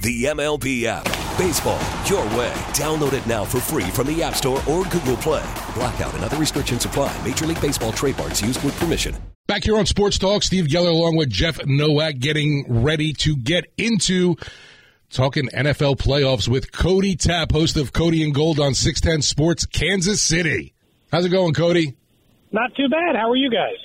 [0.00, 1.04] The MLB app.
[1.36, 2.52] Baseball, your way.
[2.74, 5.44] Download it now for free from the App Store or Google Play.
[5.74, 7.16] Blackout and other restrictions apply.
[7.24, 9.16] Major League Baseball trademarks used with permission.
[9.48, 13.64] Back here on Sports Talk, Steve Geller along with Jeff Nowak getting ready to get
[13.76, 14.36] into
[15.10, 20.20] talking NFL playoffs with Cody Tapp, host of Cody and Gold on 610 Sports, Kansas
[20.20, 20.74] City.
[21.10, 21.96] How's it going, Cody?
[22.52, 23.16] Not too bad.
[23.16, 23.76] How are you guys?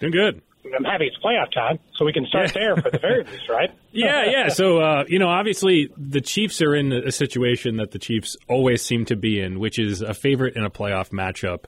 [0.00, 0.42] Doing good.
[0.74, 3.70] I'm happy it's playoff time, so we can start there for the very least, right?
[3.92, 4.48] Yeah, yeah.
[4.54, 8.82] So, uh, you know, obviously the Chiefs are in a situation that the Chiefs always
[8.82, 11.64] seem to be in, which is a favorite in a playoff matchup.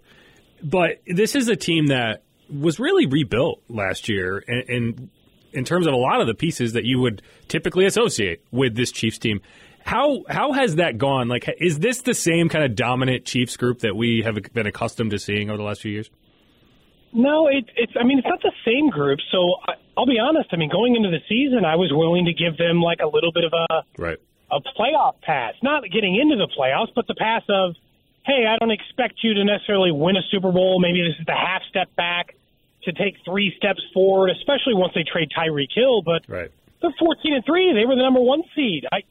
[0.62, 5.10] But this is a team that was really rebuilt last year, and, and
[5.52, 8.92] in terms of a lot of the pieces that you would typically associate with this
[8.92, 9.40] Chiefs team.
[9.84, 11.28] How how has that gone?
[11.28, 15.12] Like, is this the same kind of dominant Chiefs group that we have been accustomed
[15.12, 16.10] to seeing over the last few years?
[17.12, 17.92] No, it, it's.
[17.98, 19.20] I mean, it's not the same group.
[19.32, 20.50] So I, I'll be honest.
[20.52, 23.32] I mean, going into the season, I was willing to give them like a little
[23.32, 24.18] bit of a right
[24.50, 27.74] a playoff pass, not getting into the playoffs, but the pass of,
[28.24, 30.80] hey, I don't expect you to necessarily win a Super Bowl.
[30.80, 32.34] Maybe this is the half step back
[32.84, 36.02] to take three steps forward, especially once they trade Tyreek Hill.
[36.02, 36.50] But right.
[36.80, 37.74] they're 14 and three.
[37.74, 38.86] They were the number one seed.
[38.92, 39.02] I,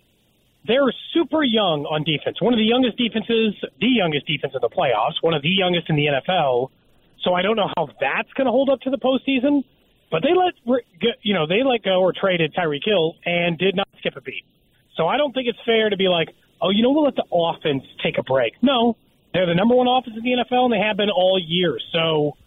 [0.66, 2.42] they're super young on defense.
[2.42, 5.20] One of the youngest defenses, the youngest defense in the playoffs.
[5.22, 6.70] One of the youngest in the NFL.
[7.24, 9.64] So I don't know how that's going to hold up to the postseason.
[10.12, 10.84] But they let
[11.24, 14.46] you know they let go or traded Tyreek Hill and did not skip a beat.
[14.96, 16.30] So I don't think it's fair to be like,
[16.62, 18.54] oh, you know, we'll let the offense take a break.
[18.62, 18.98] No,
[19.34, 21.78] they're the number one offense in the NFL, and they have been all year.
[21.92, 22.38] So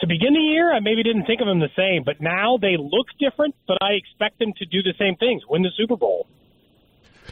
[0.00, 2.76] to begin the year, I maybe didn't think of them the same, but now they
[2.76, 3.54] look different.
[3.68, 6.26] But I expect them to do the same things, win the Super Bowl.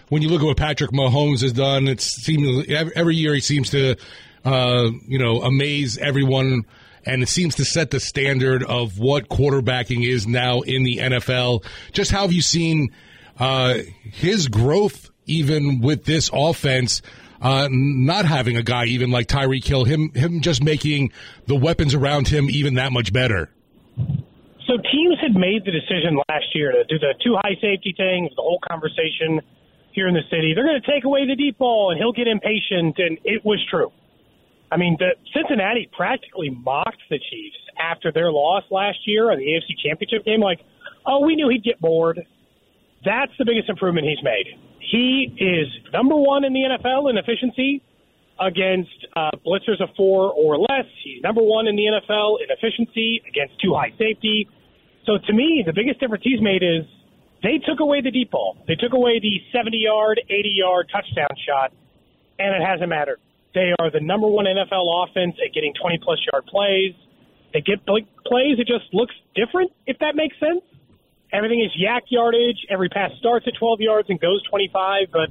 [0.08, 3.70] When you look at what Patrick Mahomes has done, it seems every year he seems
[3.70, 3.96] to,
[4.44, 6.64] uh, you know, amaze everyone,
[7.04, 11.64] and it seems to set the standard of what quarterbacking is now in the NFL.
[11.92, 12.90] Just how have you seen
[13.38, 17.02] uh, his growth, even with this offense?
[17.40, 21.12] uh, not having a guy even like Tyreek Hill, him him just making
[21.46, 23.50] the weapons around him even that much better.
[24.66, 28.28] So teams had made the decision last year to do the two high safety thing,
[28.36, 29.40] the whole conversation
[29.92, 30.52] here in the city.
[30.54, 33.58] They're going to take away the deep ball, and he'll get impatient, and it was
[33.68, 33.90] true.
[34.70, 39.46] I mean, the Cincinnati practically mocked the Chiefs after their loss last year on the
[39.46, 40.40] AFC Championship game.
[40.40, 40.60] Like,
[41.06, 42.20] oh, we knew he'd get bored.
[43.04, 44.46] That's the biggest improvement he's made.
[44.78, 47.82] He is number one in the NFL in efficiency
[48.38, 50.86] against uh, blitzers of four or less.
[51.04, 54.48] He's number one in the NFL in efficiency against two high safety.
[55.04, 56.84] So to me, the biggest difference he's made is
[57.42, 58.56] they took away the deep ball.
[58.66, 61.72] They took away the 70 yard, 80 yard touchdown shot,
[62.38, 63.20] and it hasn't mattered.
[63.54, 66.94] They are the number one NFL offense at getting 20 plus yard plays.
[67.52, 68.58] They get plays.
[68.58, 70.62] It just looks different, if that makes sense.
[71.32, 72.66] Everything is YAC yardage.
[72.68, 75.08] Every pass starts at 12 yards and goes 25.
[75.12, 75.30] But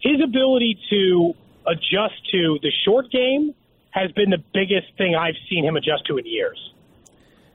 [0.00, 1.34] his ability to
[1.66, 3.54] adjust to the short game
[3.90, 6.58] has been the biggest thing I've seen him adjust to in years.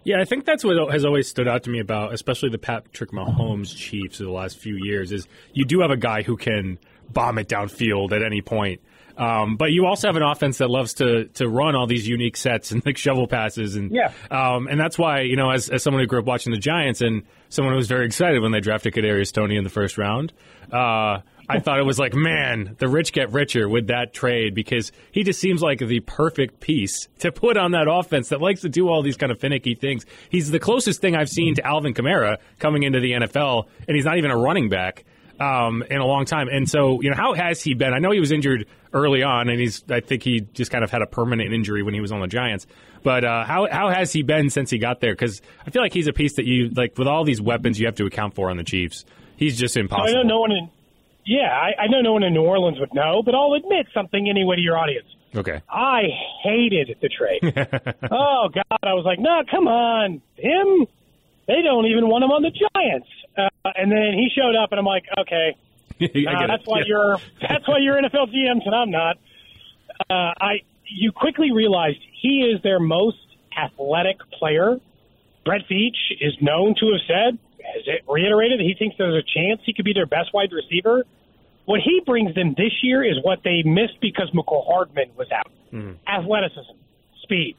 [0.03, 3.11] Yeah, I think that's what has always stood out to me about, especially the Patrick
[3.11, 6.79] Mahomes Chiefs of the last few years, is you do have a guy who can
[7.11, 8.81] bomb it downfield at any point.
[9.17, 12.37] Um, but you also have an offense that loves to to run all these unique
[12.37, 15.83] sets and like shovel passes, and yeah, um, and that's why you know, as, as
[15.83, 18.59] someone who grew up watching the Giants and someone who was very excited when they
[18.59, 20.33] drafted Kadarius Toney in the first round,
[20.71, 24.91] uh, I thought it was like, man, the rich get richer with that trade because
[25.11, 28.69] he just seems like the perfect piece to put on that offense that likes to
[28.69, 30.05] do all these kind of finicky things.
[30.29, 34.05] He's the closest thing I've seen to Alvin Kamara coming into the NFL, and he's
[34.05, 35.05] not even a running back
[35.39, 36.47] um, in a long time.
[36.49, 37.93] And so, you know, how has he been?
[37.93, 40.91] I know he was injured early on, and he's I think he just kind of
[40.91, 42.67] had a permanent injury when he was on the Giants.
[43.03, 45.13] But uh, how how has he been since he got there?
[45.13, 47.85] Because I feel like he's a piece that you like with all these weapons you
[47.85, 49.05] have to account for on the Chiefs.
[49.37, 50.09] He's just impossible.
[50.09, 50.69] I know no one in
[51.29, 54.27] yeah, I, I know no one in New Orleans would know, but I'll admit something
[54.27, 55.05] anyway to your audience.
[55.35, 55.61] Okay.
[55.69, 56.01] I
[56.43, 57.41] hated the trade.
[58.11, 60.87] oh God, I was like, no, come on, him.
[61.49, 63.09] They don't even want him on the Giants.
[63.35, 65.57] Uh, and then he showed up, and I'm like, okay,
[65.99, 66.85] nah, that's why yeah.
[66.85, 69.17] you're that's why you're NFL GMs and I'm not.
[70.09, 73.17] Uh, I you quickly realized he is their most
[73.57, 74.77] athletic player.
[75.43, 79.25] Brett Veach is known to have said, has it reiterated that he thinks there's a
[79.25, 81.03] chance he could be their best wide receiver.
[81.65, 85.51] What he brings them this year is what they missed because Mecole Hardman was out:
[85.73, 85.93] mm-hmm.
[86.07, 86.77] athleticism,
[87.23, 87.55] speed.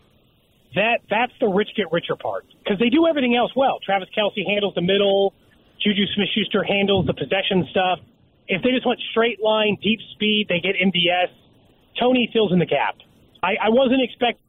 [0.74, 3.78] That that's the rich get richer part because they do everything else well.
[3.84, 5.34] Travis Kelce handles the middle.
[5.82, 7.98] Juju Smith-Schuster handles the possession stuff.
[8.46, 11.32] If they just want straight line, deep speed, they get MVS.
[11.98, 12.96] Toney fills in the gap.
[13.42, 14.44] I, I wasn't expecting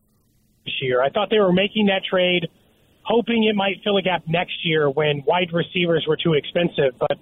[0.65, 1.01] this year.
[1.01, 2.47] I thought they were making that trade,
[3.03, 6.99] hoping it might fill a gap next year when wide receivers were too expensive.
[6.99, 7.17] But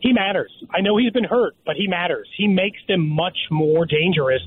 [0.00, 0.50] he matters.
[0.74, 2.28] I know he's been hurt, but he matters.
[2.36, 4.42] He makes them much more dangerous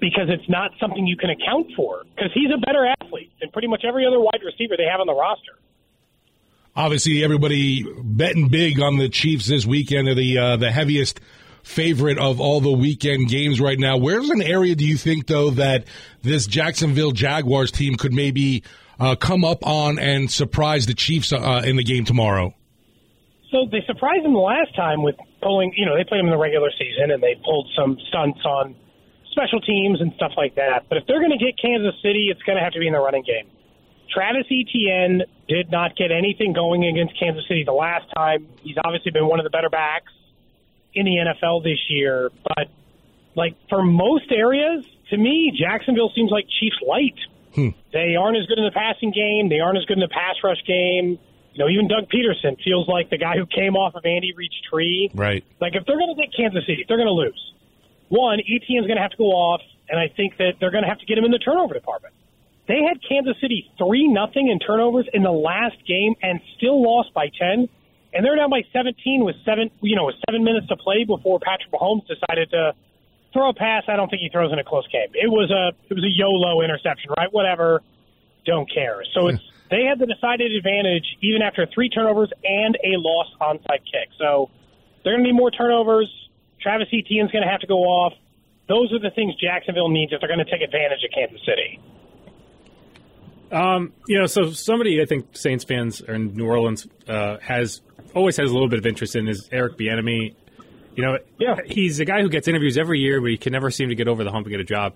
[0.00, 3.68] because it's not something you can account for because he's a better athlete than pretty
[3.68, 5.58] much every other wide receiver they have on the roster.
[6.76, 10.08] Obviously, everybody betting big on the Chiefs this weekend.
[10.08, 11.20] Are the uh, the heaviest
[11.62, 13.96] favorite of all the weekend games right now.
[13.96, 15.84] Where's an area do you think though that
[16.22, 18.62] this Jacksonville Jaguars team could maybe
[18.98, 22.54] uh, come up on and surprise the Chiefs uh, in the game tomorrow?
[23.50, 25.72] So they surprised them the last time with pulling.
[25.76, 28.76] You know, they played them in the regular season and they pulled some stunts on
[29.38, 30.88] special teams and stuff like that.
[30.88, 32.92] But if they're going to get Kansas City, it's going to have to be in
[32.92, 33.46] the running game.
[34.10, 38.48] Travis Etienne did not get anything going against Kansas City the last time.
[38.62, 40.12] He's obviously been one of the better backs
[40.94, 42.30] in the NFL this year.
[42.42, 42.68] But
[43.36, 47.18] like for most areas, to me, Jacksonville seems like Chiefs light.
[47.54, 47.68] Hmm.
[47.92, 49.48] They aren't as good in the passing game.
[49.48, 51.18] They aren't as good in the pass rush game.
[51.52, 54.58] You know, even Doug Pederson feels like the guy who came off of Andy Reid's
[54.70, 55.10] tree.
[55.14, 55.44] Right.
[55.60, 57.52] Like if they're going to get Kansas City, they're going to lose.
[58.08, 60.88] One, Etienne's going to have to go off, and I think that they're going to
[60.88, 62.14] have to get him in the turnover department.
[62.66, 67.14] They had Kansas City three nothing in turnovers in the last game and still lost
[67.14, 67.68] by ten
[68.12, 71.38] and they're down by 17 with seven, you know, with seven minutes to play before
[71.40, 72.72] Patrick Mahomes decided to
[73.32, 73.84] throw a pass.
[73.88, 75.08] I don't think he throws in a close game.
[75.14, 77.32] It was a it was a YOLO interception, right?
[77.32, 77.82] Whatever,
[78.46, 79.02] don't care.
[79.12, 83.84] So it's they had the decided advantage even after three turnovers and a lost onside
[83.84, 84.08] kick.
[84.18, 84.50] So
[85.04, 86.08] they're going to need more turnovers.
[86.60, 88.12] Travis Etienne's going to have to go off.
[88.68, 91.80] Those are the things Jacksonville needs if they're going to take advantage of Kansas City.
[93.50, 97.80] Um, you know, so somebody I think Saints fans or New Orleans uh, has
[98.14, 100.34] always has a little bit of interest in is Eric Bieniemy.
[100.94, 101.56] You know, yeah.
[101.64, 104.08] he's a guy who gets interviews every year, but he can never seem to get
[104.08, 104.94] over the hump and get a job.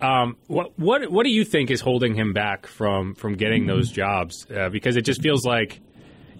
[0.00, 3.90] Um, what what what do you think is holding him back from from getting those
[3.90, 4.46] jobs?
[4.50, 5.80] Uh, because it just feels like,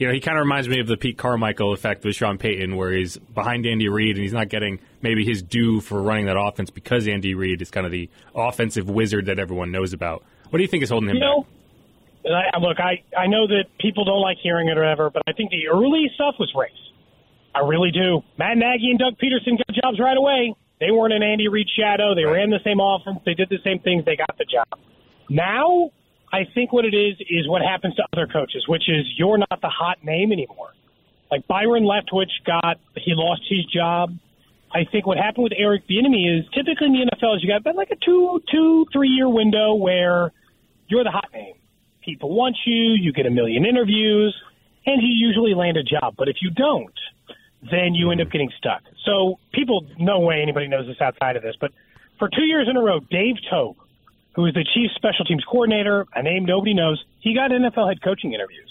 [0.01, 2.75] you know, he kind of reminds me of the Pete Carmichael effect with Sean Payton,
[2.75, 6.39] where he's behind Andy Reid and he's not getting maybe his due for running that
[6.41, 10.25] offense because Andy Reid is kind of the offensive wizard that everyone knows about.
[10.49, 11.53] What do you think is holding him you back?
[12.25, 15.23] And I, look, I, I know that people don't like hearing it or ever, but
[15.27, 16.73] I think the early stuff was race.
[17.55, 18.23] I really do.
[18.39, 20.55] Matt Nagy and Doug Pederson got jobs right away.
[20.81, 22.15] They weren't an Andy Reid shadow.
[22.15, 23.19] They ran the same offense.
[23.27, 24.07] They did the same things.
[24.07, 24.81] They got the job.
[25.29, 25.91] Now,
[26.33, 29.61] I think what it is is what happens to other coaches, which is you're not
[29.61, 30.71] the hot name anymore.
[31.31, 34.17] Like Byron Leftwich got, he lost his job.
[34.73, 37.61] I think what happened with Eric Bieniemy is typically in the NFL is you got
[37.61, 40.33] about like a two, two, three year window where
[40.89, 41.55] you're the hot name
[42.05, 44.35] people want you, you get a million interviews,
[44.87, 46.15] and you usually land a job.
[46.17, 46.95] But if you don't,
[47.71, 48.83] then you end up getting stuck.
[49.05, 51.71] So people, no way anybody knows this outside of this, but
[52.19, 53.77] for two years in a row, Dave Toub,
[54.41, 58.03] who is the chief special teams coordinator, a name nobody knows, he got NFL head
[58.03, 58.69] coaching interviews.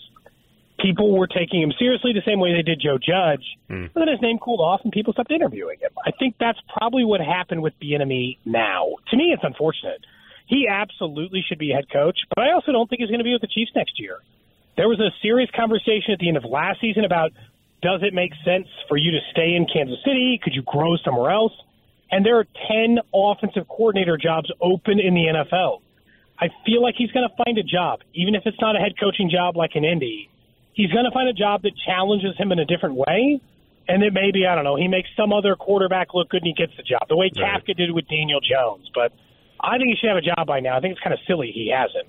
[0.80, 3.92] People were taking him seriously the same way they did Joe Judge, mm.
[3.94, 5.92] but then his name cooled off and people stopped interviewing him.
[6.06, 8.96] I think that's probably what happened with Bieniemy now.
[9.12, 10.02] To me, it's unfortunate
[10.50, 13.34] he absolutely should be head coach, but I also don't think he's going to be
[13.34, 14.18] with the Chiefs next year.
[14.78, 17.32] There was a serious conversation at the end of last season about
[17.84, 20.40] does it make sense for you to stay in Kansas City?
[20.42, 21.54] Could you grow somewhere else?
[22.12, 25.82] And there are 10 offensive coordinator jobs open in the NFL.
[26.40, 28.94] I feel like he's going to find a job, even if it's not a head
[29.00, 30.30] coaching job like in Indy.
[30.74, 33.42] He's going to find a job that challenges him in a different way.
[33.88, 36.54] And then maybe, I don't know, he makes some other quarterback look good and he
[36.54, 37.62] gets the job, the way right.
[37.62, 38.90] Kafka did with Daniel Jones.
[38.94, 39.12] But
[39.60, 40.78] I think he should have a job by now.
[40.78, 42.08] I think it's kind of silly he hasn't.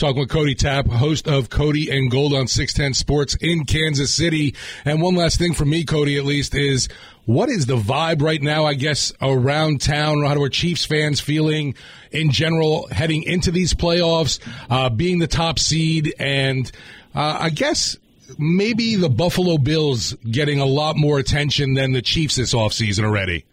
[0.00, 4.54] Talking with Cody Tapp, host of Cody and Gold on 610 Sports in Kansas City.
[4.86, 6.88] And one last thing for me, Cody, at least, is
[7.26, 10.24] what is the vibe right now, I guess, around town?
[10.24, 11.74] How are Chiefs fans feeling
[12.12, 14.40] in general heading into these playoffs,
[14.70, 16.14] uh, being the top seed?
[16.18, 16.72] And
[17.14, 17.98] uh, I guess
[18.38, 23.44] maybe the Buffalo Bills getting a lot more attention than the Chiefs this offseason already.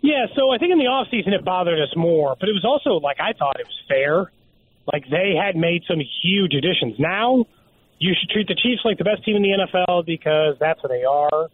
[0.00, 2.64] Yeah, so I think in the off season it bothered us more, but it was
[2.64, 4.32] also like I thought it was fair.
[4.90, 6.96] Like they had made some huge additions.
[6.98, 7.46] Now
[7.98, 10.90] you should treat the Chiefs like the best team in the NFL because that's what
[10.90, 11.48] they are.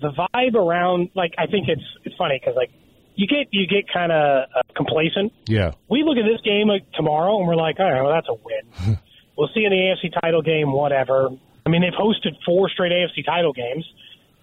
[0.00, 2.70] The vibe around, like I think it's it's funny because like
[3.14, 5.32] you get you get kind of uh, complacent.
[5.46, 5.72] Yeah.
[5.88, 8.34] We look at this game like tomorrow and we're like, all right, well that's a
[8.34, 8.98] win.
[9.36, 11.28] we'll see in the AFC title game, whatever.
[11.64, 13.84] I mean, they've hosted four straight AFC title games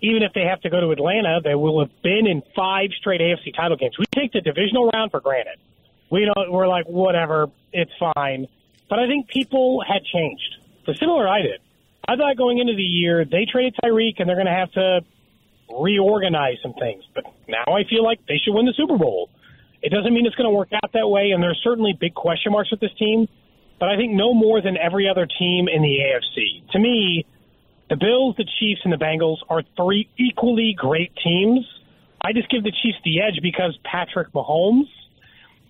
[0.01, 3.21] even if they have to go to Atlanta, they will have been in five straight
[3.21, 3.97] AFC title games.
[3.99, 5.59] We take the divisional round for granted.
[6.11, 6.51] We don't.
[6.51, 8.47] We're like, whatever, it's fine.
[8.89, 10.55] but I think people had changed.
[10.85, 11.59] The similar I did.
[12.07, 15.01] I thought going into the year they traded Tyreek and they're going to have to
[15.79, 17.03] reorganize some things.
[17.13, 19.29] But now I feel like they should win the Super Bowl.
[19.81, 22.51] It doesn't mean it's going to work out that way, and there's certainly big question
[22.51, 23.27] marks with this team.
[23.79, 26.69] But I think no more than every other team in the AFC.
[26.71, 27.25] To me,
[27.89, 31.65] the Bills, the Chiefs, and the Bengals are three equally great teams.
[32.21, 34.89] I just give the Chiefs the edge because Patrick Mahomes,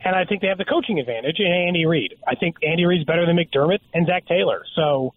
[0.04, 2.16] and I think they have the coaching advantage in Andy Reid.
[2.28, 4.64] I think Andy Reid's better than McDermott and Zac Taylor.
[4.76, 5.14] So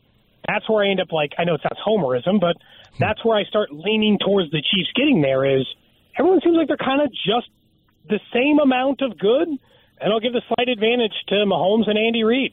[0.47, 2.57] that's where I end up like I know it sounds homerism, but
[2.99, 5.45] that's where I start leaning towards the Chiefs getting there.
[5.45, 5.67] Is
[6.19, 7.49] everyone seems like they're kind of just
[8.09, 12.25] the same amount of good, and I'll give the slight advantage to Mahomes and Andy
[12.25, 12.53] Reid.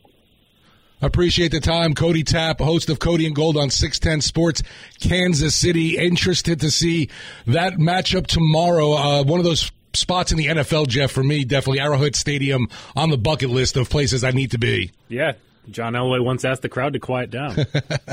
[1.02, 1.94] Appreciate the time.
[1.94, 4.64] Cody Tapp, host of Cody and Gold on 610 Sports,
[5.00, 5.98] Kansas City.
[5.98, 7.10] Interested to see
[7.48, 8.92] that matchup tomorrow.
[8.94, 13.10] Uh, one of those spots in the NFL, Jeff, for me, definitely Arrowhead Stadium on
[13.10, 14.92] the bucket list of places I need to be.
[15.08, 15.34] Yeah.
[15.70, 17.56] John Elway once asked the crowd to quiet down.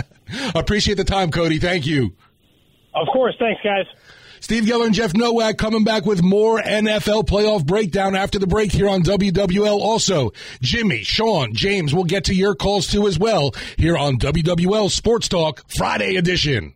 [0.54, 1.58] Appreciate the time, Cody.
[1.58, 2.14] Thank you.
[2.94, 3.34] Of course.
[3.38, 3.86] Thanks, guys.
[4.40, 8.70] Steve Geller and Jeff Nowak coming back with more NFL playoff breakdown after the break
[8.70, 9.80] here on WWL.
[9.80, 14.90] Also, Jimmy, Sean, James, we'll get to your calls too as well here on WWL
[14.90, 16.75] Sports Talk Friday edition.